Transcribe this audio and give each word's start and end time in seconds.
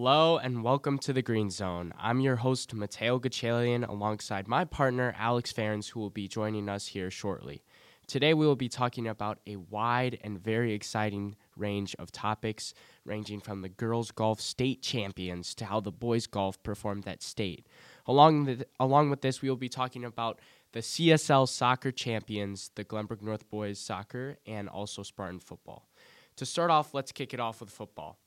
Hello 0.00 0.38
and 0.38 0.62
welcome 0.62 0.96
to 1.00 1.12
the 1.12 1.22
Green 1.22 1.50
Zone. 1.50 1.92
I'm 1.98 2.20
your 2.20 2.36
host, 2.36 2.72
Mateo 2.72 3.18
Gachalian, 3.18 3.86
alongside 3.86 4.46
my 4.46 4.64
partner, 4.64 5.12
Alex 5.18 5.52
Ferens, 5.52 5.88
who 5.88 5.98
will 5.98 6.08
be 6.08 6.28
joining 6.28 6.68
us 6.68 6.86
here 6.86 7.10
shortly. 7.10 7.64
Today, 8.06 8.32
we 8.32 8.46
will 8.46 8.54
be 8.54 8.68
talking 8.68 9.08
about 9.08 9.40
a 9.44 9.56
wide 9.56 10.20
and 10.22 10.38
very 10.38 10.72
exciting 10.72 11.34
range 11.56 11.96
of 11.98 12.12
topics, 12.12 12.74
ranging 13.04 13.40
from 13.40 13.60
the 13.60 13.68
girls' 13.68 14.12
golf 14.12 14.40
state 14.40 14.82
champions 14.82 15.52
to 15.56 15.64
how 15.64 15.80
the 15.80 15.90
boys' 15.90 16.28
golf 16.28 16.62
performed 16.62 17.08
at 17.08 17.20
state. 17.20 17.66
Along, 18.06 18.44
the, 18.44 18.66
along 18.78 19.10
with 19.10 19.22
this, 19.22 19.42
we 19.42 19.50
will 19.50 19.56
be 19.56 19.68
talking 19.68 20.04
about 20.04 20.38
the 20.74 20.80
CSL 20.80 21.48
soccer 21.48 21.90
champions, 21.90 22.70
the 22.76 22.84
Glenbrook 22.84 23.20
North 23.20 23.50
boys 23.50 23.80
soccer, 23.80 24.38
and 24.46 24.68
also 24.68 25.02
Spartan 25.02 25.40
football. 25.40 25.88
To 26.36 26.46
start 26.46 26.70
off, 26.70 26.94
let's 26.94 27.10
kick 27.10 27.34
it 27.34 27.40
off 27.40 27.58
with 27.58 27.70
football. 27.70 28.20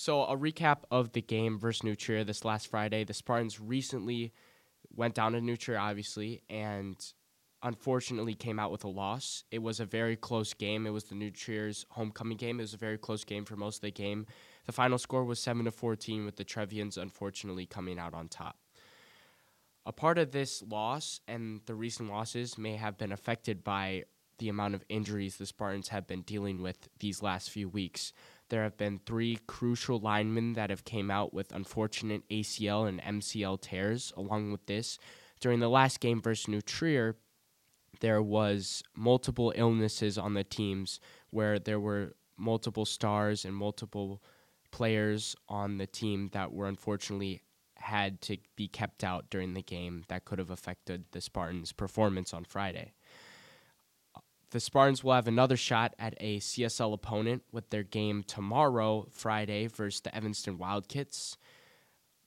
So, 0.00 0.22
a 0.22 0.34
recap 0.34 0.84
of 0.90 1.12
the 1.12 1.20
game 1.20 1.58
versus 1.58 1.82
New 1.82 1.94
Trier 1.94 2.24
this 2.24 2.42
last 2.42 2.68
Friday. 2.68 3.04
The 3.04 3.12
Spartans 3.12 3.60
recently 3.60 4.32
went 4.96 5.14
down 5.14 5.32
to 5.32 5.42
New 5.42 5.58
Trier, 5.58 5.78
obviously, 5.78 6.40
and 6.48 6.96
unfortunately 7.62 8.32
came 8.32 8.58
out 8.58 8.72
with 8.72 8.82
a 8.84 8.88
loss. 8.88 9.44
It 9.50 9.58
was 9.58 9.78
a 9.78 9.84
very 9.84 10.16
close 10.16 10.54
game. 10.54 10.86
It 10.86 10.90
was 10.94 11.04
the 11.04 11.16
New 11.16 11.30
Trier's 11.30 11.84
homecoming 11.90 12.38
game. 12.38 12.60
It 12.60 12.62
was 12.62 12.72
a 12.72 12.78
very 12.78 12.96
close 12.96 13.24
game 13.24 13.44
for 13.44 13.56
most 13.56 13.76
of 13.76 13.82
the 13.82 13.90
game. 13.90 14.24
The 14.64 14.72
final 14.72 14.96
score 14.96 15.22
was 15.22 15.38
7 15.38 15.66
to 15.66 15.70
14 15.70 16.24
with 16.24 16.36
the 16.36 16.46
Trevians 16.46 16.96
unfortunately 16.96 17.66
coming 17.66 17.98
out 17.98 18.14
on 18.14 18.28
top. 18.28 18.56
A 19.84 19.92
part 19.92 20.16
of 20.16 20.30
this 20.30 20.62
loss 20.62 21.20
and 21.28 21.60
the 21.66 21.74
recent 21.74 22.08
losses 22.08 22.56
may 22.56 22.76
have 22.76 22.96
been 22.96 23.12
affected 23.12 23.62
by 23.62 24.04
the 24.38 24.48
amount 24.48 24.74
of 24.74 24.82
injuries 24.88 25.36
the 25.36 25.44
Spartans 25.44 25.88
have 25.88 26.06
been 26.06 26.22
dealing 26.22 26.62
with 26.62 26.88
these 26.98 27.22
last 27.22 27.50
few 27.50 27.68
weeks. 27.68 28.14
There 28.50 28.64
have 28.64 28.76
been 28.76 29.00
three 29.06 29.38
crucial 29.46 30.00
linemen 30.00 30.54
that 30.54 30.70
have 30.70 30.84
came 30.84 31.10
out 31.10 31.32
with 31.32 31.52
unfortunate 31.52 32.28
ACL 32.28 32.88
and 32.88 33.00
MCL 33.00 33.60
tears. 33.60 34.12
Along 34.16 34.52
with 34.52 34.66
this, 34.66 34.98
during 35.40 35.60
the 35.60 35.70
last 35.70 36.00
game 36.00 36.20
versus 36.20 36.48
New 36.48 36.60
Trier, 36.60 37.16
there 38.00 38.20
was 38.20 38.82
multiple 38.94 39.52
illnesses 39.54 40.18
on 40.18 40.34
the 40.34 40.44
teams 40.44 41.00
where 41.30 41.58
there 41.58 41.80
were 41.80 42.16
multiple 42.36 42.84
stars 42.84 43.44
and 43.44 43.54
multiple 43.54 44.22
players 44.72 45.36
on 45.48 45.78
the 45.78 45.86
team 45.86 46.28
that 46.32 46.52
were 46.52 46.66
unfortunately 46.66 47.42
had 47.76 48.20
to 48.20 48.36
be 48.56 48.68
kept 48.68 49.04
out 49.04 49.30
during 49.30 49.54
the 49.54 49.62
game 49.62 50.04
that 50.08 50.24
could 50.24 50.38
have 50.38 50.50
affected 50.50 51.04
the 51.12 51.20
Spartans' 51.20 51.72
performance 51.72 52.34
on 52.34 52.44
Friday. 52.44 52.94
The 54.50 54.58
Spartans 54.58 55.04
will 55.04 55.12
have 55.12 55.28
another 55.28 55.56
shot 55.56 55.94
at 55.96 56.14
a 56.18 56.38
CSL 56.40 56.92
opponent 56.92 57.44
with 57.52 57.70
their 57.70 57.84
game 57.84 58.24
tomorrow, 58.24 59.06
Friday, 59.12 59.68
versus 59.68 60.00
the 60.00 60.14
Evanston 60.14 60.58
Wildcats. 60.58 61.36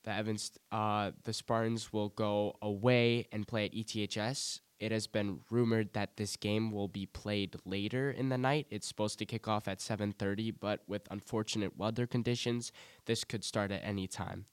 The 0.03 0.11
Evans, 0.11 0.52
uh, 0.71 1.11
the 1.25 1.33
Spartans 1.33 1.91
will 1.91 2.09
go 2.09 2.55
away 2.61 3.27
and 3.33 3.45
play 3.45 3.65
at 3.65 3.73
ETHS. 3.73 4.61
It 4.80 4.93
has 4.93 5.05
been 5.05 5.41
rumored 5.49 5.93
that 5.93 6.15
this 6.15 6.38
game 6.38 6.71
will 6.71 6.88
be 6.88 7.05
played 7.05 7.55
later 7.65 8.09
in 8.09 8.30
the 8.30 8.37
night. 8.37 8.67
It's 8.69 8.87
supposed 8.87 9.19
to 9.19 9.25
kick 9.25 9.47
off 9.47 9.67
at 9.67 9.81
7:30, 9.81 10.52
but 10.52 10.83
with 10.87 11.08
unfortunate 11.11 11.77
weather 11.77 12.08
conditions, 12.08 12.71
this 13.05 13.25
could 13.25 13.43
start 13.43 13.69
at 13.71 13.83
any 13.83 14.08
time. 14.08 14.45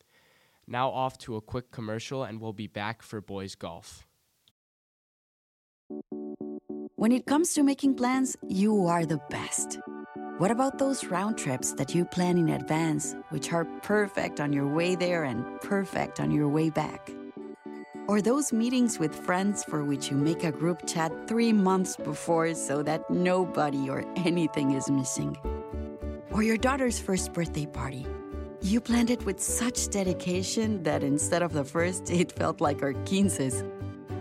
Now 0.67 0.91
off 0.91 1.19
to 1.19 1.37
a 1.37 1.41
quick 1.41 1.71
commercial, 1.71 2.25
and 2.25 2.41
we'll 2.41 2.53
be 2.53 2.69
back 2.69 3.03
for 3.03 3.21
boys 3.21 3.55
golf. 3.55 4.07
When 7.01 7.13
it 7.13 7.25
comes 7.25 7.55
to 7.55 7.63
making 7.63 7.95
plans, 7.95 8.37
you 8.47 8.85
are 8.85 9.07
the 9.07 9.23
best. 9.31 9.79
What 10.37 10.51
about 10.51 10.77
those 10.77 11.07
round 11.07 11.39
trips 11.39 11.73
that 11.77 11.95
you 11.95 12.05
plan 12.05 12.37
in 12.37 12.51
advance, 12.51 13.17
which 13.31 13.55
are 13.55 13.65
perfect 13.81 14.39
on 14.39 14.53
your 14.53 14.67
way 14.67 14.97
there 14.97 15.25
and 15.25 15.47
perfect 15.63 16.21
on 16.21 16.31
your 16.31 16.47
way 16.47 16.69
back? 16.69 17.11
Or 18.07 18.21
those 18.21 18.53
meetings 18.53 18.99
with 18.99 19.15
friends 19.15 19.65
for 19.65 19.83
which 19.83 20.11
you 20.11 20.17
make 20.19 20.45
a 20.45 20.53
group 20.53 20.87
chat 20.87 21.11
three 21.27 21.55
months 21.55 21.97
before 21.97 22.53
so 22.53 22.83
that 22.83 23.09
nobody 23.09 23.89
or 23.89 24.05
anything 24.17 24.73
is 24.73 24.91
missing? 24.91 25.39
Or 26.33 26.43
your 26.43 26.59
daughter's 26.59 26.99
first 26.99 27.33
birthday 27.33 27.65
party? 27.65 28.07
You 28.61 28.79
planned 28.79 29.09
it 29.09 29.25
with 29.25 29.41
such 29.41 29.89
dedication 29.89 30.83
that 30.83 31.03
instead 31.03 31.41
of 31.41 31.55
the 31.55 31.65
first, 31.65 32.11
it 32.11 32.31
felt 32.31 32.61
like 32.61 32.83
our 32.83 32.93
quinces 32.93 33.65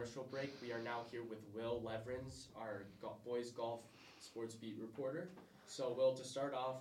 Commercial 0.00 0.26
break, 0.30 0.50
we 0.62 0.72
are 0.72 0.80
now 0.82 1.00
here 1.10 1.22
with 1.28 1.40
Will 1.54 1.82
Leverins, 1.84 2.46
our 2.58 2.84
go- 3.02 3.16
boys 3.26 3.50
golf 3.50 3.80
sports 4.18 4.54
beat 4.54 4.74
reporter. 4.80 5.28
So, 5.66 5.92
Will, 5.94 6.14
to 6.14 6.24
start 6.24 6.54
off, 6.54 6.76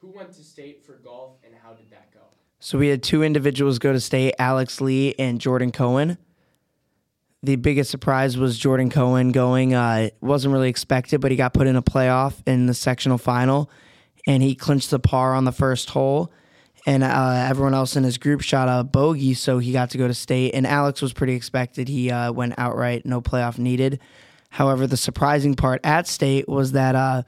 who 0.00 0.08
went 0.08 0.32
to 0.34 0.44
state 0.44 0.84
for 0.84 0.92
golf 0.94 1.38
and 1.44 1.54
how 1.60 1.72
did 1.72 1.90
that 1.90 2.12
go? 2.12 2.20
So 2.60 2.78
we 2.78 2.86
had 2.86 3.02
two 3.02 3.24
individuals 3.24 3.80
go 3.80 3.92
to 3.92 3.98
state, 3.98 4.34
Alex 4.38 4.80
Lee 4.80 5.12
and 5.18 5.40
Jordan 5.40 5.72
Cohen. 5.72 6.18
The 7.42 7.56
biggest 7.56 7.90
surprise 7.90 8.36
was 8.36 8.56
Jordan 8.56 8.90
Cohen 8.90 9.32
going. 9.32 9.74
Uh, 9.74 10.10
wasn't 10.20 10.52
really 10.52 10.68
expected, 10.68 11.20
but 11.20 11.32
he 11.32 11.36
got 11.36 11.54
put 11.54 11.66
in 11.66 11.74
a 11.74 11.82
playoff 11.82 12.34
in 12.46 12.66
the 12.66 12.74
sectional 12.74 13.18
final, 13.18 13.68
and 14.24 14.40
he 14.40 14.54
clinched 14.54 14.90
the 14.90 15.00
par 15.00 15.34
on 15.34 15.44
the 15.44 15.52
first 15.52 15.90
hole. 15.90 16.32
And 16.84 17.04
uh, 17.04 17.46
everyone 17.48 17.74
else 17.74 17.94
in 17.94 18.02
his 18.02 18.18
group 18.18 18.40
shot 18.40 18.68
a 18.68 18.82
bogey, 18.82 19.34
so 19.34 19.58
he 19.58 19.72
got 19.72 19.90
to 19.90 19.98
go 19.98 20.08
to 20.08 20.14
state. 20.14 20.52
And 20.54 20.66
Alex 20.66 21.00
was 21.00 21.12
pretty 21.12 21.34
expected. 21.34 21.88
He 21.88 22.10
uh, 22.10 22.32
went 22.32 22.54
outright, 22.58 23.06
no 23.06 23.20
playoff 23.20 23.56
needed. 23.56 24.00
However, 24.50 24.86
the 24.86 24.96
surprising 24.96 25.54
part 25.54 25.80
at 25.84 26.08
state 26.08 26.48
was 26.48 26.72
that 26.72 26.94
uh, 26.94 27.22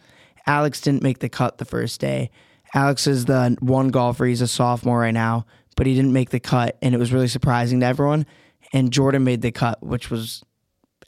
Alex 0.47 0.81
didn't 0.81 1.03
make 1.03 1.21
the 1.21 1.29
cut 1.29 1.59
the 1.59 1.65
first 1.65 2.01
day. 2.01 2.31
Alex 2.75 3.07
is 3.07 3.27
the 3.27 3.57
one 3.61 3.89
golfer. 3.89 4.27
He's 4.27 4.41
a 4.41 4.49
sophomore 4.49 4.99
right 4.99 5.15
now, 5.15 5.47
but 5.77 5.87
he 5.87 5.95
didn't 5.95 6.13
make 6.13 6.31
the 6.31 6.41
cut, 6.41 6.77
and 6.83 6.93
it 6.95 6.99
was 6.99 7.13
really 7.13 7.29
surprising 7.29 7.81
to 7.81 7.87
everyone. 7.87 8.27
And 8.73 8.93
Jordan 8.93 9.23
made 9.23 9.43
the 9.43 9.53
cut, 9.53 9.81
which 9.81 10.11
was 10.11 10.43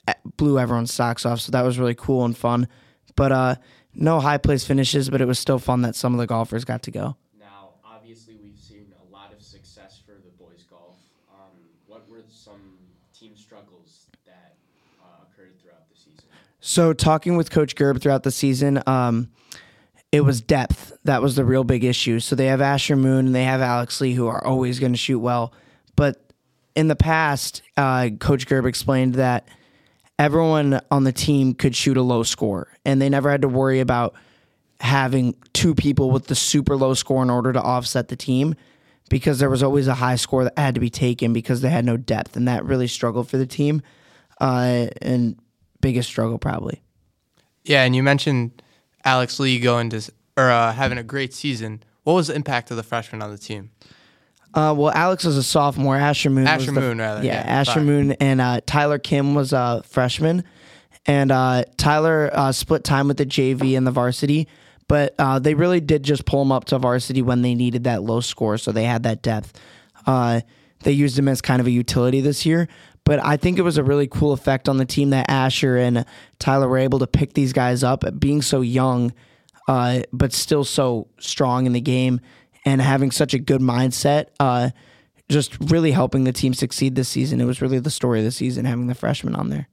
eh, 0.07 0.13
blew 0.37 0.57
everyone's 0.57 0.93
socks 0.93 1.25
off. 1.25 1.41
So 1.41 1.51
that 1.51 1.63
was 1.63 1.77
really 1.77 1.95
cool 1.95 2.23
and 2.23 2.37
fun. 2.37 2.69
But 3.17 3.31
uh, 3.33 3.55
no 3.93 4.21
high 4.21 4.37
place 4.37 4.63
finishes, 4.63 5.09
but 5.09 5.19
it 5.19 5.25
was 5.25 5.39
still 5.39 5.59
fun 5.59 5.81
that 5.81 5.95
some 5.95 6.13
of 6.13 6.19
the 6.19 6.27
golfers 6.27 6.63
got 6.63 6.83
to 6.83 6.91
go. 6.91 7.17
Now, 7.37 7.73
obviously, 7.83 8.37
we've 8.41 8.57
seen 8.57 8.93
a 9.05 9.11
lot 9.11 9.33
of 9.33 9.43
success 9.43 9.99
for 10.05 10.13
the 10.13 10.31
boys 10.39 10.63
golf. 10.69 10.95
Um, 11.29 11.57
what 11.87 12.07
were 12.09 12.23
some 12.29 12.61
team 13.17 13.35
struggles 13.35 14.05
that 14.25 14.55
uh, 15.01 15.23
occurred 15.23 15.59
throughout 15.61 15.89
the 15.89 15.95
season? 15.95 16.25
So 16.59 16.93
talking 16.93 17.37
with 17.37 17.49
Coach 17.49 17.75
Gerb 17.75 18.01
throughout 18.01 18.23
the 18.23 18.31
season, 18.31 18.81
um, 18.85 19.29
it 20.11 20.21
was 20.21 20.41
depth 20.41 20.97
that 21.05 21.21
was 21.21 21.35
the 21.35 21.45
real 21.45 21.63
big 21.63 21.83
issue. 21.83 22.19
So 22.19 22.35
they 22.35 22.47
have 22.47 22.61
Asher 22.61 22.95
Moon 22.95 23.27
and 23.27 23.35
they 23.35 23.45
have 23.45 23.61
Alex 23.61 23.99
Lee 24.01 24.13
who 24.13 24.27
are 24.27 24.45
always 24.45 24.79
going 24.79 24.93
to 24.93 24.97
shoot 24.97 25.19
well, 25.19 25.53
but 25.95 26.21
in 26.75 26.89
the 26.89 26.95
past, 26.95 27.63
uh, 27.75 28.09
Coach 28.19 28.45
Gerb 28.45 28.67
explained 28.67 29.15
that 29.15 29.47
everyone 30.19 30.79
on 30.91 31.05
the 31.05 31.11
team 31.11 31.55
could 31.55 31.75
shoot 31.75 31.97
a 31.97 32.03
low 32.03 32.21
score, 32.21 32.67
and 32.85 33.01
they 33.01 33.09
never 33.09 33.31
had 33.31 33.41
to 33.41 33.47
worry 33.47 33.79
about 33.79 34.13
having 34.79 35.35
two 35.53 35.73
people 35.73 36.11
with 36.11 36.27
the 36.27 36.35
super 36.35 36.75
low 36.75 36.93
score 36.93 37.23
in 37.23 37.31
order 37.31 37.51
to 37.51 37.59
offset 37.59 38.09
the 38.09 38.15
team 38.15 38.53
because 39.09 39.39
there 39.39 39.49
was 39.49 39.63
always 39.63 39.87
a 39.87 39.95
high 39.95 40.15
score 40.15 40.43
that 40.43 40.57
had 40.57 40.75
to 40.75 40.81
be 40.81 40.89
taken 40.89 41.33
because 41.33 41.61
they 41.61 41.69
had 41.69 41.85
no 41.85 41.97
depth, 41.97 42.35
and 42.35 42.47
that 42.47 42.65
really 42.65 42.87
struggled 42.87 43.29
for 43.29 43.37
the 43.37 43.45
team. 43.47 43.81
Uh, 44.39 44.87
and 45.01 45.37
biggest 45.81 46.09
struggle 46.09 46.37
probably. 46.37 46.81
Yeah, 47.63 47.83
and 47.83 47.95
you 47.95 48.03
mentioned 48.03 48.61
Alex 49.03 49.39
Lee 49.39 49.59
going 49.59 49.89
to 49.91 50.11
or 50.37 50.49
uh, 50.49 50.71
having 50.73 50.97
a 50.97 51.03
great 51.03 51.33
season. 51.33 51.83
What 52.03 52.13
was 52.13 52.27
the 52.27 52.35
impact 52.35 52.71
of 52.71 52.77
the 52.77 52.83
freshman 52.83 53.21
on 53.21 53.31
the 53.31 53.37
team? 53.37 53.71
Uh, 54.53 54.73
well, 54.77 54.91
Alex 54.95 55.25
was 55.25 55.35
a 55.37 55.43
sophomore. 55.43 55.97
Asher 55.97 56.29
Moon. 56.29 56.47
Asher 56.47 56.71
the- 56.71 56.79
Moon, 56.79 56.97
rather, 56.99 57.23
Yeah, 57.23 57.33
yeah, 57.45 57.59
Asher. 57.59 57.81
Moon 57.81 58.13
and 58.13 58.39
uh, 58.39 58.61
Tyler 58.65 58.97
Kim 58.99 59.35
was 59.35 59.51
a 59.53 59.83
freshman, 59.85 60.43
and 61.05 61.31
uh, 61.31 61.65
Tyler 61.77 62.29
uh, 62.31 62.51
split 62.51 62.83
time 62.83 63.07
with 63.07 63.17
the 63.17 63.25
JV 63.25 63.77
and 63.77 63.85
the 63.85 63.91
varsity. 63.91 64.47
But 64.87 65.15
uh, 65.19 65.39
they 65.39 65.53
really 65.53 65.81
did 65.81 66.03
just 66.03 66.25
pull 66.25 66.41
him 66.41 66.51
up 66.51 66.65
to 66.65 66.79
varsity 66.79 67.21
when 67.21 67.41
they 67.41 67.55
needed 67.55 67.83
that 67.85 68.03
low 68.03 68.21
score, 68.21 68.57
so 68.57 68.71
they 68.71 68.85
had 68.85 69.03
that 69.03 69.21
depth. 69.21 69.59
Uh, 70.05 70.41
they 70.83 70.93
used 70.93 71.17
him 71.19 71.27
as 71.27 71.41
kind 71.41 71.59
of 71.59 71.67
a 71.67 71.71
utility 71.71 72.21
this 72.21 72.45
year. 72.45 72.67
But 73.03 73.23
I 73.23 73.37
think 73.37 73.57
it 73.57 73.61
was 73.61 73.77
a 73.77 73.83
really 73.83 74.07
cool 74.07 74.33
effect 74.33 74.67
on 74.67 74.77
the 74.77 74.85
team 74.85 75.11
that 75.11 75.29
Asher 75.29 75.77
and 75.77 76.05
Tyler 76.39 76.67
were 76.67 76.77
able 76.77 76.99
to 76.99 77.07
pick 77.07 77.33
these 77.33 77.53
guys 77.53 77.81
up, 77.81 78.03
being 78.19 78.41
so 78.41 78.59
young, 78.59 79.13
uh, 79.67 80.01
but 80.11 80.33
still 80.33 80.65
so 80.65 81.07
strong 81.17 81.65
in 81.65 81.71
the 81.71 81.79
game 81.79 82.19
and 82.65 82.81
having 82.81 83.11
such 83.11 83.33
a 83.33 83.39
good 83.39 83.61
mindset. 83.61 84.25
Uh, 84.41 84.71
just 85.29 85.57
really 85.71 85.91
helping 85.91 86.25
the 86.25 86.33
team 86.33 86.53
succeed 86.53 86.95
this 86.95 87.07
season. 87.07 87.39
It 87.39 87.45
was 87.45 87.61
really 87.61 87.79
the 87.79 87.89
story 87.89 88.19
of 88.19 88.25
the 88.25 88.31
season 88.31 88.65
having 88.65 88.87
the 88.87 88.95
freshmen 88.95 89.35
on 89.35 89.49
there. 89.49 89.69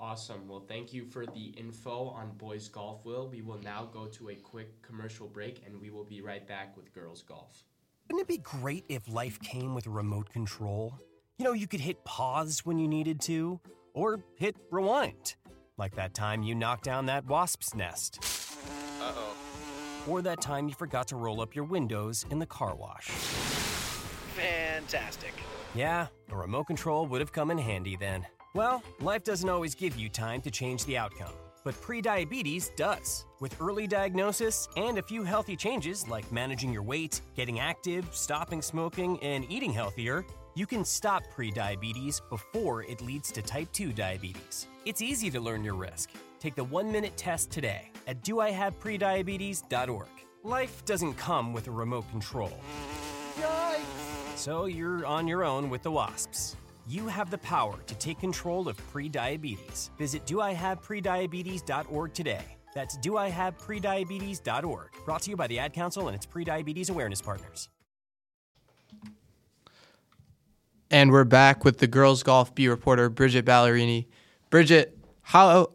Awesome. 0.00 0.48
Well, 0.64 0.78
thank 0.78 0.94
you 0.94 1.04
for 1.04 1.26
the 1.26 1.52
info 1.58 2.08
on 2.08 2.30
boys 2.38 2.68
golf, 2.68 3.04
Will. 3.04 3.28
We 3.28 3.42
will 3.42 3.58
now 3.58 3.86
go 3.92 4.06
to 4.06 4.30
a 4.30 4.34
quick 4.34 4.80
commercial 4.80 5.26
break 5.26 5.62
and 5.66 5.78
we 5.78 5.90
will 5.90 6.04
be 6.04 6.22
right 6.22 6.46
back 6.48 6.74
with 6.74 6.94
girls 6.94 7.22
golf. 7.22 7.64
Wouldn't 8.08 8.22
it 8.22 8.28
be 8.28 8.38
great 8.38 8.86
if 8.88 9.06
life 9.12 9.38
came 9.40 9.74
with 9.74 9.86
a 9.86 9.90
remote 9.90 10.30
control? 10.30 10.98
You 11.36 11.44
know, 11.44 11.52
you 11.52 11.66
could 11.66 11.80
hit 11.80 12.02
pause 12.04 12.60
when 12.64 12.78
you 12.78 12.88
needed 12.88 13.20
to, 13.22 13.60
or 13.92 14.20
hit 14.36 14.56
rewind, 14.70 15.34
like 15.76 15.94
that 15.96 16.14
time 16.14 16.42
you 16.42 16.54
knocked 16.54 16.84
down 16.84 17.04
that 17.06 17.26
wasp's 17.26 17.74
nest. 17.74 18.20
Uh 19.02 19.12
oh. 19.14 19.36
Or 20.08 20.22
that 20.22 20.40
time 20.40 20.66
you 20.66 20.74
forgot 20.74 21.08
to 21.08 21.16
roll 21.16 21.42
up 21.42 21.54
your 21.54 21.66
windows 21.66 22.24
in 22.30 22.38
the 22.38 22.46
car 22.46 22.74
wash. 22.74 23.08
Fantastic. 24.34 25.34
Yeah, 25.74 26.06
a 26.30 26.36
remote 26.36 26.64
control 26.64 27.06
would 27.08 27.20
have 27.20 27.32
come 27.32 27.50
in 27.50 27.58
handy 27.58 27.96
then. 27.96 28.26
Well, 28.54 28.84
life 29.00 29.24
doesn't 29.24 29.48
always 29.48 29.74
give 29.74 29.96
you 29.96 30.08
time 30.08 30.40
to 30.42 30.50
change 30.50 30.84
the 30.84 30.96
outcome, 30.96 31.32
but 31.64 31.74
prediabetes 31.82 32.70
does. 32.76 33.24
With 33.40 33.60
early 33.60 33.88
diagnosis 33.88 34.68
and 34.76 34.96
a 34.96 35.02
few 35.02 35.24
healthy 35.24 35.56
changes 35.56 36.06
like 36.06 36.30
managing 36.30 36.72
your 36.72 36.84
weight, 36.84 37.20
getting 37.34 37.58
active, 37.58 38.06
stopping 38.12 38.62
smoking, 38.62 39.20
and 39.24 39.44
eating 39.50 39.72
healthier, 39.72 40.24
you 40.54 40.66
can 40.66 40.84
stop 40.84 41.24
prediabetes 41.36 42.20
before 42.30 42.84
it 42.84 43.00
leads 43.00 43.32
to 43.32 43.42
type 43.42 43.72
2 43.72 43.92
diabetes. 43.92 44.68
It's 44.84 45.02
easy 45.02 45.30
to 45.30 45.40
learn 45.40 45.64
your 45.64 45.74
risk. 45.74 46.10
Take 46.38 46.54
the 46.54 46.62
one 46.62 46.92
minute 46.92 47.16
test 47.16 47.50
today 47.50 47.90
at 48.06 48.22
doihaveprediabetes.org. 48.22 50.06
Life 50.44 50.84
doesn't 50.84 51.14
come 51.14 51.52
with 51.52 51.66
a 51.66 51.72
remote 51.72 52.08
control. 52.12 52.52
Yikes! 53.36 54.36
So 54.36 54.66
you're 54.66 55.04
on 55.06 55.26
your 55.26 55.42
own 55.42 55.70
with 55.70 55.82
the 55.82 55.90
wasps. 55.90 56.54
You 56.86 57.06
have 57.06 57.30
the 57.30 57.38
power 57.38 57.78
to 57.86 57.94
take 57.94 58.20
control 58.20 58.68
of 58.68 58.76
prediabetes. 58.92 59.88
Visit 59.96 60.26
doihaveprediabetes.org 60.26 62.12
today. 62.12 62.44
That's 62.74 62.98
doihaveprediabetes.org. 62.98 64.88
Brought 65.04 65.22
to 65.22 65.30
you 65.30 65.36
by 65.36 65.46
the 65.46 65.58
Ad 65.60 65.72
Council 65.72 66.08
and 66.08 66.14
its 66.14 66.26
prediabetes 66.26 66.90
awareness 66.90 67.22
partners. 67.22 67.70
And 70.90 71.10
we're 71.10 71.24
back 71.24 71.64
with 71.64 71.78
the 71.78 71.86
girls 71.86 72.22
golf 72.22 72.54
beat 72.54 72.68
reporter 72.68 73.08
Bridget 73.08 73.46
Ballerini. 73.46 74.06
Bridget, 74.50 74.98
how 75.22 75.72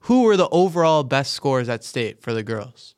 who 0.00 0.22
were 0.22 0.36
the 0.36 0.48
overall 0.50 1.02
best 1.02 1.32
scores 1.32 1.68
at 1.68 1.82
state 1.82 2.22
for 2.22 2.32
the 2.32 2.44
girls? 2.44 2.94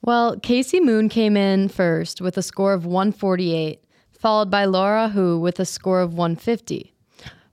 Well, 0.00 0.38
Casey 0.40 0.80
Moon 0.80 1.10
came 1.10 1.36
in 1.36 1.68
first 1.68 2.22
with 2.22 2.38
a 2.38 2.42
score 2.42 2.72
of 2.72 2.86
148 2.86 3.84
followed 4.18 4.50
by 4.50 4.64
Laura 4.64 5.08
Hu 5.08 5.38
with 5.38 5.60
a 5.60 5.64
score 5.64 6.00
of 6.00 6.14
150. 6.14 6.92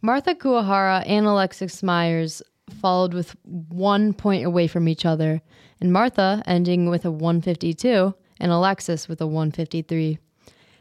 Martha 0.01 0.35
Kuahara 0.35 1.03
and 1.05 1.25
Alexis 1.25 1.83
Myers 1.83 2.41
followed 2.81 3.13
with 3.13 3.35
one 3.43 4.13
point 4.13 4.45
away 4.45 4.67
from 4.67 4.87
each 4.87 5.05
other, 5.05 5.41
and 5.79 5.93
Martha 5.93 6.41
ending 6.45 6.89
with 6.89 7.05
a 7.05 7.11
152 7.11 8.13
and 8.39 8.51
Alexis 8.51 9.07
with 9.07 9.21
a 9.21 9.27
153. 9.27 10.17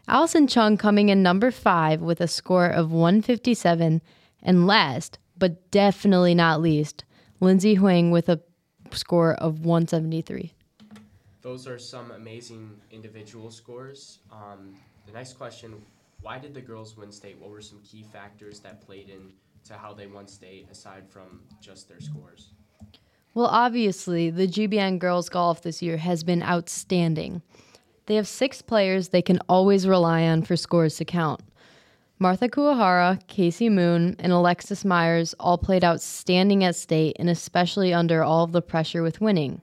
Allison 0.09 0.47
Chung 0.47 0.77
coming 0.77 1.09
in 1.11 1.23
number 1.23 1.51
five 1.51 2.01
with 2.01 2.21
a 2.21 2.29
score 2.29 2.67
of 2.67 2.93
157, 2.93 4.03
and 4.43 4.67
last, 4.67 5.19
but 5.39 5.71
definitely 5.71 6.35
not 6.35 6.61
least, 6.61 7.05
Lindsay 7.41 7.75
Huang 7.75 8.11
with 8.11 8.29
a 8.29 8.41
score 8.91 9.35
of 9.35 9.65
173. 9.65 10.53
Those 11.41 11.67
are 11.67 11.79
some 11.79 12.11
amazing 12.11 12.71
individual 12.91 13.51
scores. 13.51 14.19
Um, 14.33 14.77
the 15.07 15.13
next 15.13 15.35
question 15.35 15.83
why 16.25 16.39
did 16.39 16.55
the 16.55 16.61
girls 16.61 16.97
win 16.97 17.13
state? 17.13 17.39
What 17.39 17.51
were 17.51 17.61
some 17.61 17.81
key 17.83 18.03
factors 18.03 18.61
that 18.61 18.81
played 18.81 19.11
in 19.11 19.33
to 19.67 19.75
how 19.75 19.93
they 19.93 20.07
won 20.07 20.27
state 20.27 20.67
aside 20.71 21.05
from 21.07 21.43
just 21.61 21.87
their 21.87 22.01
scores? 22.01 22.53
Well, 23.35 23.47
obviously, 23.47 24.31
the 24.31 24.47
GBN 24.47 25.01
girls 25.01 25.29
golf 25.29 25.63
this 25.63 25.83
year 25.83 25.99
has 25.99 26.25
been 26.25 26.43
outstanding. 26.43 27.43
They 28.07 28.15
have 28.15 28.27
six 28.27 28.63
players 28.63 29.09
they 29.09 29.21
can 29.21 29.39
always 29.51 29.87
rely 29.87 30.23
on 30.23 30.43
for 30.43 30.57
scores 30.57 30.97
to 30.97 31.05
count. 31.05 31.43
Martha 32.19 32.49
Kuahara, 32.49 33.21
Casey 33.27 33.69
Moon, 33.69 34.17
and 34.19 34.33
Alexis 34.33 34.83
Myers 34.83 35.35
all 35.39 35.59
played 35.59 35.85
outstanding 35.85 36.65
at 36.65 36.75
state 36.75 37.17
and 37.19 37.29
especially 37.29 37.93
under 37.93 38.23
all 38.23 38.45
of 38.45 38.53
the 38.53 38.63
pressure 38.63 39.03
with 39.03 39.21
winning 39.21 39.61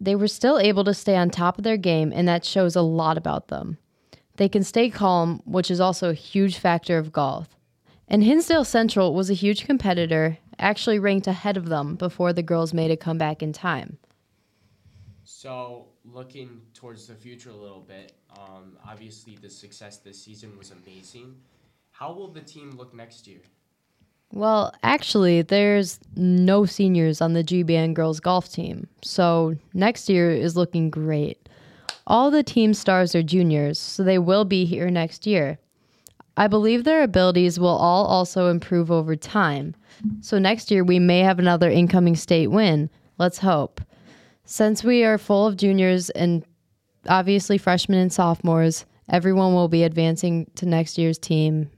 they 0.00 0.14
were 0.14 0.28
still 0.28 0.58
able 0.58 0.84
to 0.84 0.94
stay 0.94 1.16
on 1.16 1.30
top 1.30 1.58
of 1.58 1.64
their 1.64 1.76
game, 1.76 2.12
and 2.14 2.28
that 2.28 2.44
shows 2.44 2.76
a 2.76 2.82
lot 2.82 3.18
about 3.18 3.48
them. 3.48 3.78
They 4.36 4.48
can 4.48 4.62
stay 4.62 4.88
calm, 4.90 5.42
which 5.44 5.70
is 5.70 5.80
also 5.80 6.10
a 6.10 6.14
huge 6.14 6.58
factor 6.58 6.98
of 6.98 7.12
golf. 7.12 7.48
And 8.06 8.22
Hinsdale 8.22 8.64
Central 8.64 9.12
was 9.12 9.28
a 9.28 9.34
huge 9.34 9.66
competitor, 9.66 10.38
actually 10.58 10.98
ranked 10.98 11.26
ahead 11.26 11.56
of 11.56 11.68
them 11.68 11.96
before 11.96 12.32
the 12.32 12.42
girls 12.42 12.72
made 12.72 12.90
a 12.90 12.96
comeback 12.96 13.42
in 13.42 13.52
time. 13.52 13.98
So, 15.24 15.88
looking 16.04 16.62
towards 16.72 17.06
the 17.06 17.14
future 17.14 17.50
a 17.50 17.54
little 17.54 17.80
bit, 17.80 18.12
um, 18.38 18.78
obviously 18.86 19.36
the 19.40 19.50
success 19.50 19.98
this 19.98 20.22
season 20.22 20.56
was 20.56 20.70
amazing. 20.70 21.36
How 21.90 22.12
will 22.12 22.28
the 22.28 22.40
team 22.40 22.70
look 22.70 22.94
next 22.94 23.26
year? 23.26 23.40
Well, 24.32 24.74
actually, 24.82 25.42
there's 25.42 25.98
no 26.14 26.66
seniors 26.66 27.20
on 27.20 27.32
the 27.32 27.42
GBN 27.42 27.94
girls 27.94 28.20
golf 28.20 28.52
team. 28.52 28.86
So 29.02 29.56
next 29.72 30.08
year 30.08 30.30
is 30.30 30.56
looking 30.56 30.90
great. 30.90 31.48
All 32.06 32.30
the 32.30 32.42
team 32.42 32.74
stars 32.74 33.14
are 33.14 33.22
juniors, 33.22 33.78
so 33.78 34.02
they 34.02 34.18
will 34.18 34.44
be 34.44 34.64
here 34.64 34.90
next 34.90 35.26
year. 35.26 35.58
I 36.36 36.46
believe 36.46 36.84
their 36.84 37.02
abilities 37.02 37.58
will 37.58 37.68
all 37.68 38.06
also 38.06 38.48
improve 38.48 38.90
over 38.90 39.16
time. 39.16 39.74
So 40.20 40.38
next 40.38 40.70
year 40.70 40.84
we 40.84 40.98
may 40.98 41.20
have 41.20 41.38
another 41.38 41.68
incoming 41.68 42.14
state 42.14 42.46
win. 42.46 42.90
Let's 43.18 43.38
hope. 43.38 43.80
Since 44.44 44.84
we 44.84 45.04
are 45.04 45.18
full 45.18 45.46
of 45.46 45.56
juniors 45.56 46.10
and 46.10 46.44
obviously 47.08 47.58
freshmen 47.58 47.98
and 47.98 48.12
sophomores, 48.12 48.86
everyone 49.08 49.52
will 49.52 49.68
be 49.68 49.82
advancing 49.82 50.50
to 50.54 50.66
next 50.66 50.96
year's 50.96 51.18
team, 51.18 51.70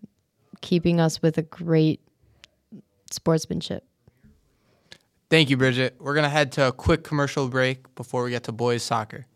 keeping 0.60 1.00
us 1.00 1.22
with 1.22 1.38
a 1.38 1.42
great 1.42 2.00
sportsmanship. 3.12 3.84
Thank 5.30 5.48
you, 5.48 5.56
Bridget. 5.56 5.96
We're 6.00 6.14
going 6.14 6.24
to 6.24 6.30
head 6.30 6.52
to 6.52 6.68
a 6.68 6.72
quick 6.72 7.04
commercial 7.04 7.48
break 7.48 7.94
before 7.94 8.24
we 8.24 8.30
get 8.30 8.44
to 8.44 8.52
boys 8.52 8.82
soccer. 8.82 9.26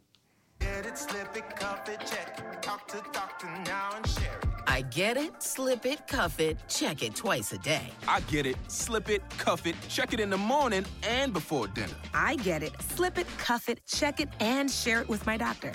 I 4.67 4.81
get 4.91 5.17
it, 5.17 5.41
slip 5.41 5.87
it, 5.87 6.07
cuff 6.09 6.41
it, 6.41 6.59
check 6.69 7.03
it 7.05 7.15
twice 7.15 7.53
a 7.53 7.59
day. 7.59 7.93
I 8.09 8.21
get 8.23 8.45
it, 8.45 8.57
slip 8.67 9.09
it, 9.09 9.23
cuff 9.39 9.67
it, 9.67 9.77
check 9.89 10.13
it 10.13 10.19
in 10.19 10.31
the 10.31 10.37
morning 10.37 10.85
and 11.05 11.33
before 11.33 11.69
dinner. 11.69 11.95
I 12.13 12.35
get 12.37 12.65
it, 12.65 12.73
slip 12.83 13.17
it, 13.17 13.29
cuff 13.39 13.69
it, 13.69 13.87
check 13.87 14.19
it, 14.19 14.31
and 14.41 14.69
share 14.69 15.01
it 15.01 15.09
with 15.09 15.27
my 15.27 15.37
doctor. 15.37 15.71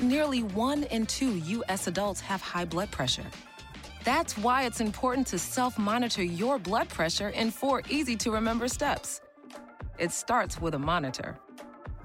Nearly 0.00 0.42
one 0.42 0.82
in 0.84 1.06
two 1.06 1.36
U.S. 1.36 1.86
adults 1.86 2.20
have 2.22 2.40
high 2.40 2.64
blood 2.64 2.90
pressure. 2.90 3.26
That's 4.04 4.38
why 4.38 4.64
it's 4.64 4.80
important 4.80 5.26
to 5.28 5.38
self 5.38 5.78
monitor 5.78 6.22
your 6.22 6.58
blood 6.58 6.88
pressure 6.88 7.28
in 7.30 7.50
four 7.50 7.82
easy 7.88 8.16
to 8.16 8.30
remember 8.30 8.68
steps. 8.68 9.20
It 9.98 10.10
starts 10.12 10.60
with 10.60 10.74
a 10.74 10.78
monitor. 10.78 11.38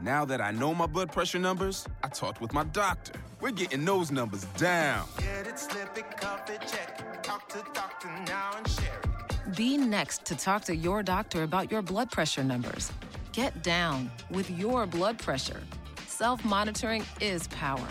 Now 0.02 0.26
that 0.26 0.42
I 0.42 0.52
know 0.52 0.74
my 0.74 0.88
blood 0.88 1.12
pressure 1.12 1.40
numbers, 1.40 1.88
I 2.04 2.10
talked 2.10 2.42
with 2.42 2.52
my 2.52 2.66
doctor. 2.66 3.14
We're 3.40 3.52
getting 3.52 3.86
those 3.86 4.12
numbers 4.12 4.44
down. 4.58 5.08
Get 5.18 5.48
it, 5.48 5.58
slip 5.58 5.98
it, 5.98 6.18
cuff 6.18 6.50
it, 6.50 6.60
check. 6.62 7.24
Talk 7.24 7.48
to 7.50 7.64
doctor 7.74 8.10
now 8.28 8.52
and 8.58 8.70
share 8.70 9.00
it. 9.02 9.56
Be 9.56 9.78
next 9.78 10.26
to 10.26 10.36
talk 10.36 10.66
to 10.66 10.76
your 10.76 11.02
doctor 11.02 11.44
about 11.44 11.72
your 11.72 11.82
blood 11.82 12.12
pressure 12.12 12.44
numbers. 12.44 12.92
Get 13.32 13.64
down 13.64 14.12
with 14.30 14.50
your 14.50 14.86
blood 14.86 15.18
pressure. 15.18 15.62
Self 16.08 16.44
monitoring 16.44 17.06
is 17.22 17.48
power. 17.48 17.88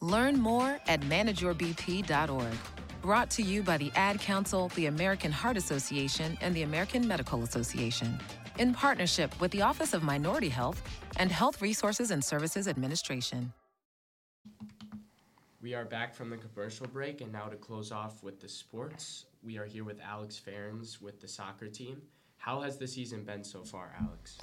Learn 0.00 0.38
more 0.38 0.78
at 0.86 1.00
manageyourbp.org. 1.00 2.79
Brought 3.02 3.30
to 3.30 3.42
you 3.42 3.62
by 3.62 3.78
the 3.78 3.90
Ad 3.94 4.20
Council, 4.20 4.68
the 4.74 4.84
American 4.84 5.32
Heart 5.32 5.56
Association, 5.56 6.36
and 6.42 6.54
the 6.54 6.64
American 6.64 7.08
Medical 7.08 7.42
Association. 7.42 8.18
In 8.58 8.74
partnership 8.74 9.32
with 9.40 9.50
the 9.52 9.62
Office 9.62 9.94
of 9.94 10.02
Minority 10.02 10.50
Health 10.50 10.82
and 11.16 11.32
Health 11.32 11.62
Resources 11.62 12.10
and 12.10 12.22
Services 12.22 12.68
Administration. 12.68 13.54
We 15.62 15.72
are 15.72 15.86
back 15.86 16.14
from 16.14 16.28
the 16.28 16.36
commercial 16.36 16.86
break, 16.88 17.22
and 17.22 17.32
now 17.32 17.46
to 17.46 17.56
close 17.56 17.90
off 17.90 18.22
with 18.22 18.38
the 18.38 18.48
sports, 18.50 19.24
we 19.42 19.56
are 19.56 19.64
here 19.64 19.84
with 19.84 19.98
Alex 20.06 20.38
Ferens 20.38 21.00
with 21.00 21.22
the 21.22 21.28
soccer 21.28 21.68
team. 21.68 22.02
How 22.36 22.60
has 22.60 22.76
the 22.76 22.86
season 22.86 23.24
been 23.24 23.44
so 23.44 23.62
far, 23.62 23.94
Alex? 23.98 24.36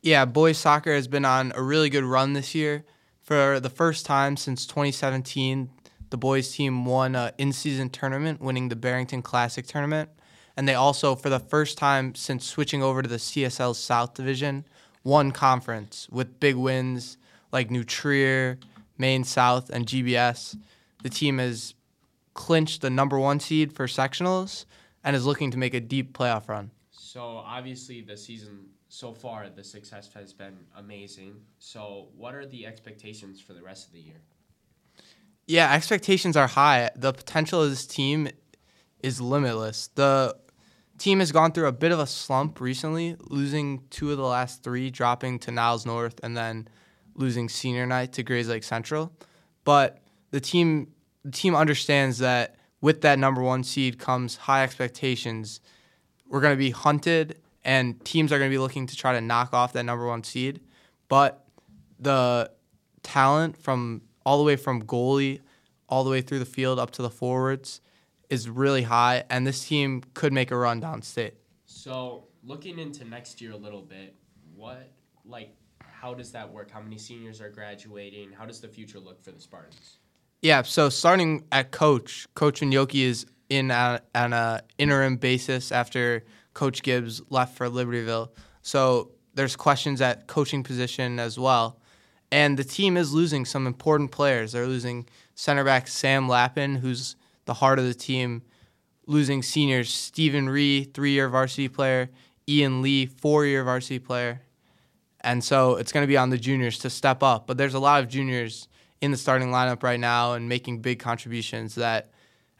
Yeah, 0.00 0.24
boys 0.24 0.56
soccer 0.56 0.94
has 0.94 1.06
been 1.06 1.26
on 1.26 1.52
a 1.54 1.62
really 1.62 1.90
good 1.90 2.04
run 2.04 2.32
this 2.32 2.54
year. 2.54 2.86
For 3.20 3.60
the 3.60 3.68
first 3.68 4.06
time 4.06 4.38
since 4.38 4.66
2017, 4.66 5.68
the 6.10 6.18
boys 6.18 6.52
team 6.52 6.84
won 6.84 7.14
an 7.14 7.32
in-season 7.38 7.90
tournament, 7.90 8.40
winning 8.40 8.68
the 8.68 8.76
Barrington 8.76 9.22
Classic 9.22 9.66
tournament, 9.66 10.10
and 10.56 10.68
they 10.68 10.74
also, 10.74 11.14
for 11.14 11.30
the 11.30 11.38
first 11.38 11.78
time 11.78 12.14
since 12.14 12.44
switching 12.44 12.82
over 12.82 13.02
to 13.02 13.08
the 13.08 13.16
CSL 13.16 13.74
South 13.74 14.14
Division, 14.14 14.64
won 15.04 15.30
conference 15.30 16.08
with 16.10 16.40
big 16.40 16.56
wins 16.56 17.16
like 17.52 17.70
New 17.70 17.84
Trier, 17.84 18.58
Maine 18.98 19.24
South, 19.24 19.70
and 19.70 19.86
GBS. 19.86 20.58
The 21.02 21.08
team 21.08 21.38
has 21.38 21.74
clinched 22.34 22.82
the 22.82 22.90
number 22.90 23.18
one 23.18 23.40
seed 23.40 23.72
for 23.72 23.86
sectionals 23.86 24.66
and 25.02 25.16
is 25.16 25.26
looking 25.26 25.50
to 25.50 25.58
make 25.58 25.74
a 25.74 25.80
deep 25.80 26.12
playoff 26.16 26.48
run. 26.48 26.70
So 26.90 27.22
obviously 27.22 28.02
the 28.02 28.16
season 28.16 28.66
so 28.88 29.12
far 29.12 29.48
the 29.48 29.64
success 29.64 30.10
has 30.14 30.32
been 30.32 30.58
amazing. 30.76 31.36
So 31.58 32.08
what 32.16 32.34
are 32.34 32.46
the 32.46 32.66
expectations 32.66 33.40
for 33.40 33.52
the 33.52 33.62
rest 33.62 33.86
of 33.86 33.94
the 33.94 34.00
year? 34.00 34.20
Yeah, 35.50 35.74
expectations 35.74 36.36
are 36.36 36.46
high. 36.46 36.90
The 36.94 37.12
potential 37.12 37.60
of 37.60 37.70
this 37.70 37.84
team 37.84 38.28
is 39.02 39.20
limitless. 39.20 39.88
The 39.96 40.36
team 40.96 41.18
has 41.18 41.32
gone 41.32 41.50
through 41.50 41.66
a 41.66 41.72
bit 41.72 41.90
of 41.90 41.98
a 41.98 42.06
slump 42.06 42.60
recently, 42.60 43.16
losing 43.18 43.82
two 43.90 44.12
of 44.12 44.16
the 44.16 44.22
last 44.22 44.62
three, 44.62 44.90
dropping 44.90 45.40
to 45.40 45.50
Niles 45.50 45.84
North, 45.84 46.20
and 46.22 46.36
then 46.36 46.68
losing 47.16 47.48
senior 47.48 47.84
night 47.84 48.12
to 48.12 48.22
Grayslake 48.22 48.48
Lake 48.48 48.62
Central. 48.62 49.12
But 49.64 49.98
the 50.30 50.38
team 50.40 50.92
the 51.24 51.32
team 51.32 51.56
understands 51.56 52.18
that 52.18 52.54
with 52.80 53.00
that 53.00 53.18
number 53.18 53.42
one 53.42 53.64
seed 53.64 53.98
comes 53.98 54.36
high 54.36 54.62
expectations. 54.62 55.60
We're 56.28 56.42
going 56.42 56.54
to 56.54 56.64
be 56.64 56.70
hunted, 56.70 57.40
and 57.64 58.04
teams 58.04 58.32
are 58.32 58.38
going 58.38 58.52
to 58.52 58.54
be 58.54 58.58
looking 58.58 58.86
to 58.86 58.94
try 58.94 59.14
to 59.14 59.20
knock 59.20 59.52
off 59.52 59.72
that 59.72 59.82
number 59.82 60.06
one 60.06 60.22
seed. 60.22 60.60
But 61.08 61.44
the 61.98 62.52
talent 63.02 63.56
from 63.56 64.02
all 64.24 64.38
the 64.38 64.44
way 64.44 64.56
from 64.56 64.82
goalie 64.82 65.40
all 65.90 66.04
the 66.04 66.10
way 66.10 66.22
through 66.22 66.38
the 66.38 66.46
field 66.46 66.78
up 66.78 66.92
to 66.92 67.02
the 67.02 67.10
forwards 67.10 67.80
is 68.30 68.48
really 68.48 68.82
high, 68.82 69.24
and 69.28 69.46
this 69.46 69.66
team 69.66 70.02
could 70.14 70.32
make 70.32 70.52
a 70.52 70.56
run 70.56 70.80
downstate. 70.80 71.32
So, 71.66 72.28
looking 72.44 72.78
into 72.78 73.04
next 73.04 73.40
year 73.40 73.52
a 73.52 73.56
little 73.56 73.82
bit, 73.82 74.14
what 74.54 74.92
like 75.24 75.54
how 75.80 76.14
does 76.14 76.32
that 76.32 76.50
work? 76.50 76.70
How 76.70 76.80
many 76.80 76.96
seniors 76.96 77.40
are 77.40 77.50
graduating? 77.50 78.32
How 78.32 78.46
does 78.46 78.60
the 78.60 78.68
future 78.68 78.98
look 78.98 79.22
for 79.22 79.32
the 79.32 79.40
Spartans? 79.40 79.98
Yeah, 80.40 80.62
so 80.62 80.88
starting 80.88 81.44
at 81.52 81.70
coach, 81.70 82.26
Coach 82.34 82.60
Inyoki 82.60 83.02
is 83.02 83.26
in 83.50 83.70
on 83.70 84.00
an 84.14 84.32
uh, 84.32 84.60
interim 84.78 85.16
basis 85.16 85.72
after 85.72 86.24
Coach 86.54 86.82
Gibbs 86.82 87.20
left 87.28 87.56
for 87.56 87.68
Libertyville. 87.68 88.30
So 88.62 89.10
there's 89.34 89.56
questions 89.56 90.00
at 90.00 90.26
coaching 90.26 90.62
position 90.62 91.18
as 91.18 91.38
well. 91.38 91.79
And 92.32 92.56
the 92.56 92.64
team 92.64 92.96
is 92.96 93.12
losing 93.12 93.44
some 93.44 93.66
important 93.66 94.12
players. 94.12 94.52
They're 94.52 94.66
losing 94.66 95.06
center 95.34 95.64
back 95.64 95.88
Sam 95.88 96.28
Lappin, 96.28 96.76
who's 96.76 97.16
the 97.44 97.54
heart 97.54 97.78
of 97.78 97.84
the 97.84 97.94
team, 97.94 98.42
losing 99.06 99.42
seniors 99.42 99.92
Stephen 99.92 100.48
Ree, 100.48 100.84
three 100.84 101.12
year 101.12 101.28
varsity 101.28 101.68
player, 101.68 102.10
Ian 102.48 102.82
Lee, 102.82 103.06
four 103.06 103.44
year 103.46 103.64
varsity 103.64 103.98
player. 103.98 104.42
And 105.22 105.42
so 105.42 105.76
it's 105.76 105.92
going 105.92 106.04
to 106.04 106.08
be 106.08 106.16
on 106.16 106.30
the 106.30 106.38
juniors 106.38 106.78
to 106.78 106.90
step 106.90 107.22
up. 107.22 107.46
But 107.46 107.58
there's 107.58 107.74
a 107.74 107.80
lot 107.80 108.02
of 108.02 108.08
juniors 108.08 108.68
in 109.00 109.10
the 109.10 109.16
starting 109.16 109.50
lineup 109.50 109.82
right 109.82 110.00
now 110.00 110.34
and 110.34 110.48
making 110.48 110.80
big 110.80 110.98
contributions 110.98 111.74
that, 111.74 112.10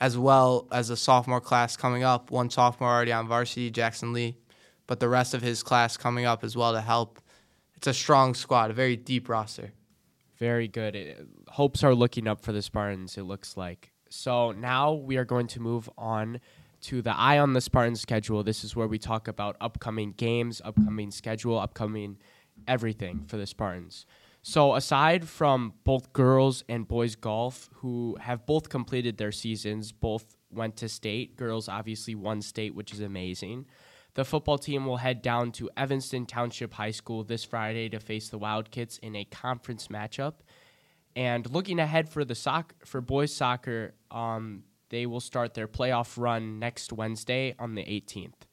as 0.01 0.19
well 0.19 0.67
as 0.73 0.91
a 0.91 0.97
sophomore 0.97 1.41
class 1.41 1.77
coming 1.77 2.03
up, 2.03 2.31
one 2.31 2.51
sophomore 2.51 2.91
already 2.91 3.13
on 3.13 3.29
varsity, 3.29 3.71
Jackson 3.71 4.13
Lee, 4.13 4.37
but 4.87 5.01
the 5.01 5.09
rest 5.09 5.35
of 5.35 5.43
his 5.43 5.63
class 5.63 5.97
coming 5.97 6.25
up 6.25 6.43
as 6.43 6.57
well 6.57 6.73
to 6.73 6.81
help. 6.81 7.21
It's 7.81 7.87
a 7.87 7.95
strong 7.95 8.35
squad, 8.35 8.71
a 8.71 8.75
very 8.75 8.95
deep 8.95 9.27
roster. 9.27 9.73
Very 10.39 10.69
good. 10.69 10.95
It, 10.95 11.27
hopes 11.49 11.83
are 11.83 11.95
looking 11.95 12.29
up 12.29 12.43
for 12.43 12.53
the 12.53 12.61
Spartans, 12.61 13.17
it 13.17 13.23
looks 13.23 13.57
like. 13.57 13.91
So 14.11 14.53
now 14.53 14.93
we 14.93 15.17
are 15.17 15.25
going 15.25 15.47
to 15.47 15.61
move 15.61 15.89
on 15.97 16.41
to 16.83 17.01
the 17.01 17.17
Eye 17.17 17.39
on 17.39 17.55
the 17.55 17.61
Spartans 17.63 17.99
schedule. 17.99 18.43
This 18.43 18.65
is 18.65 18.77
where 18.77 18.87
we 18.87 18.99
talk 18.99 19.29
about 19.29 19.57
upcoming 19.63 20.13
games, 20.13 20.61
upcoming 20.63 21.11
schedule, 21.11 21.59
upcoming 21.59 22.19
everything 22.69 23.25
for 23.27 23.39
the 23.39 23.47
Spartans. 23.47 24.05
So, 24.43 24.75
aside 24.75 25.27
from 25.27 25.73
both 25.83 26.13
girls 26.13 26.65
and 26.69 26.87
boys 26.87 27.17
golf, 27.17 27.71
who 27.77 28.19
have 28.21 28.45
both 28.45 28.69
completed 28.69 29.17
their 29.17 29.33
seasons, 29.33 29.91
both 29.91 30.37
went 30.53 30.77
to 30.77 30.89
state. 30.91 31.39
Girls 31.39 31.67
obviously 31.67 32.15
won 32.15 32.43
state, 32.43 32.75
which 32.75 32.93
is 32.93 33.01
amazing. 33.01 33.65
The 34.15 34.25
football 34.25 34.59
team 34.59 34.87
will 34.87 34.97
head 34.97 35.23
down 35.23 35.53
to 35.53 35.71
Evanston 35.77 36.27
Township 36.27 36.75
High 36.75 36.91
School 36.91 37.23
this 37.23 37.45
Friday 37.45 37.89
to 37.91 38.01
face 38.01 38.29
the 38.29 38.39
Wildcats 38.39 38.99
in 38.99 39.15
a 39.15 39.25
conference 39.25 39.89
matchup. 39.89 40.35
And 41.15 41.49
looking 41.51 41.79
ahead 41.79 42.09
for 42.09 42.25
the 42.25 42.35
soc- 42.35 42.75
for 42.85 43.01
boys 43.01 43.35
soccer, 43.35 43.95
um, 44.11 44.65
they 44.89 45.07
will 45.07 45.21
start 45.21 45.55
their 45.55 45.69
playoff 45.69 46.19
run 46.19 46.59
next 46.59 46.93
Wednesday 46.93 47.55
on 47.59 47.75
the 47.75 47.83
18th. 47.83 48.47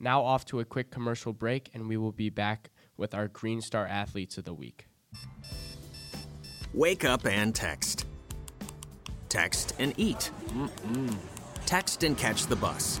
Now 0.00 0.22
off 0.22 0.44
to 0.46 0.60
a 0.60 0.64
quick 0.64 0.90
commercial 0.90 1.32
break, 1.32 1.70
and 1.74 1.88
we 1.88 1.96
will 1.96 2.12
be 2.12 2.30
back 2.30 2.70
with 2.96 3.14
our 3.14 3.28
Green 3.28 3.60
Star 3.60 3.86
athletes 3.86 4.38
of 4.38 4.44
the 4.44 4.54
week. 4.54 4.86
Wake 6.74 7.04
up 7.04 7.26
and 7.26 7.54
text. 7.54 8.06
Text 9.28 9.74
and 9.78 9.94
eat. 9.96 10.30
Mm-mm. 10.48 11.16
Text 11.66 12.02
and 12.02 12.16
catch 12.16 12.46
the 12.46 12.56
bus. 12.56 13.00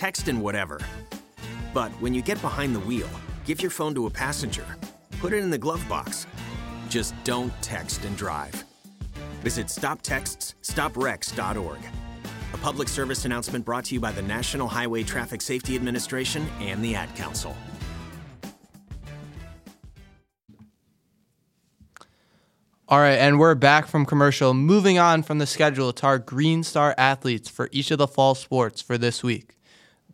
Text 0.00 0.28
and 0.28 0.40
whatever. 0.40 0.80
But 1.74 1.92
when 2.00 2.14
you 2.14 2.22
get 2.22 2.40
behind 2.40 2.74
the 2.74 2.80
wheel, 2.80 3.10
give 3.44 3.60
your 3.60 3.70
phone 3.70 3.94
to 3.96 4.06
a 4.06 4.10
passenger. 4.10 4.64
Put 5.20 5.34
it 5.34 5.42
in 5.42 5.50
the 5.50 5.58
glove 5.58 5.86
box. 5.90 6.26
Just 6.88 7.14
don't 7.22 7.52
text 7.60 8.06
and 8.06 8.16
drive. 8.16 8.64
Visit 9.42 9.66
stoptextsstopwrecks.org. 9.66 11.80
A 12.54 12.56
public 12.56 12.88
service 12.88 13.26
announcement 13.26 13.66
brought 13.66 13.84
to 13.84 13.94
you 13.94 14.00
by 14.00 14.10
the 14.10 14.22
National 14.22 14.68
Highway 14.68 15.02
Traffic 15.02 15.42
Safety 15.42 15.76
Administration 15.76 16.46
and 16.60 16.82
the 16.82 16.94
Ad 16.94 17.14
Council. 17.14 17.54
All 22.88 23.00
right, 23.00 23.18
and 23.18 23.38
we're 23.38 23.54
back 23.54 23.86
from 23.86 24.06
commercial. 24.06 24.54
Moving 24.54 24.98
on 24.98 25.22
from 25.22 25.36
the 25.36 25.46
schedule 25.46 25.92
to 25.92 26.06
our 26.06 26.18
Green 26.18 26.62
Star 26.62 26.94
athletes 26.96 27.50
for 27.50 27.68
each 27.70 27.90
of 27.90 27.98
the 27.98 28.08
fall 28.08 28.34
sports 28.34 28.80
for 28.80 28.96
this 28.96 29.22
week. 29.22 29.58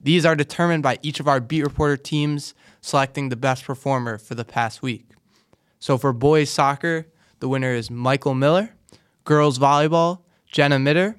These 0.06 0.24
are 0.24 0.36
determined 0.36 0.84
by 0.84 1.00
each 1.02 1.18
of 1.18 1.26
our 1.26 1.40
beat 1.40 1.64
reporter 1.64 1.96
teams 1.96 2.54
selecting 2.80 3.28
the 3.28 3.34
best 3.34 3.64
performer 3.64 4.18
for 4.18 4.36
the 4.36 4.44
past 4.44 4.80
week. 4.80 5.10
So 5.80 5.98
for 5.98 6.12
boys 6.12 6.48
soccer, 6.48 7.08
the 7.40 7.48
winner 7.48 7.72
is 7.74 7.90
Michael 7.90 8.34
Miller. 8.34 8.76
Girls 9.24 9.58
volleyball, 9.58 10.20
Jenna 10.46 10.78
Mitter. 10.78 11.16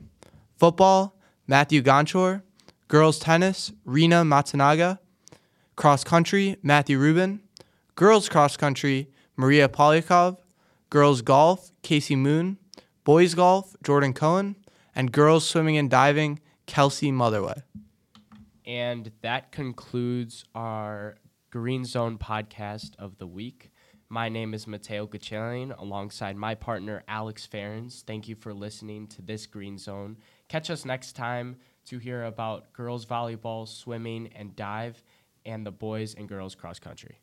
Football, 0.56 1.20
Matthew 1.48 1.82
Gonchor. 1.82 2.44
Girls 2.88 3.20
tennis, 3.20 3.74
Rena 3.84 4.24
Matsunaga. 4.24 5.00
Cross 5.76 6.06
country, 6.06 6.56
Matthew 6.64 6.98
Rubin. 6.98 7.42
Girls 7.96 8.30
cross 8.30 8.56
country, 8.56 9.10
Maria 9.36 9.68
Polyakov 9.68 10.38
girls 10.90 11.22
golf, 11.22 11.74
Casey 11.82 12.16
Moon, 12.16 12.58
boys 13.04 13.36
golf, 13.36 13.76
Jordan 13.84 14.14
Cohen, 14.14 14.56
and 14.96 15.12
girls 15.12 15.46
swimming 15.46 15.76
and 15.76 15.90
diving, 15.90 16.40
Kelsey 16.68 17.12
Motherway. 17.12 17.64
And 18.68 19.14
that 19.22 19.54
concludes 19.54 20.44
our 20.54 21.16
Green 21.52 21.86
Zone 21.86 22.18
podcast 22.18 22.98
of 23.00 23.18
the 23.18 23.26
week. 23.26 23.72
My 24.10 24.28
name 24.28 24.54
is 24.54 24.68
Mateo 24.68 25.08
Gachelian 25.08 25.74
alongside 25.80 26.36
my 26.36 26.54
partner 26.54 27.02
Alex 27.08 27.48
Ferens. 27.48 28.04
Thank 28.04 28.28
you 28.28 28.36
for 28.36 28.54
listening 28.54 29.08
to 29.08 29.22
this 29.22 29.46
Green 29.46 29.78
Zone. 29.78 30.18
Catch 30.50 30.70
us 30.70 30.84
next 30.84 31.14
time 31.14 31.56
to 31.86 31.98
hear 31.98 32.26
about 32.26 32.74
girls 32.74 33.06
volleyball, 33.06 33.70
swimming, 33.70 34.28
and 34.36 34.54
dive, 34.54 35.02
and 35.46 35.66
the 35.66 35.72
boys 35.72 36.14
and 36.14 36.28
girls 36.28 36.54
cross 36.54 36.78
country. 36.78 37.22